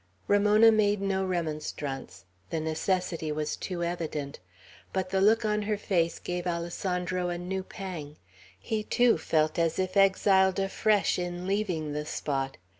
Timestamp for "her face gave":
5.61-6.47